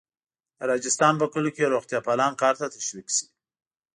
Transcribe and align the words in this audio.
د 0.57 0.59
راجستان 0.71 1.13
په 1.21 1.27
کلیو 1.33 1.55
کې 1.55 1.71
روغتیاپالان 1.73 2.33
کار 2.41 2.53
ته 2.59 2.65
تشویق 2.75 3.07
شي. 3.15 3.25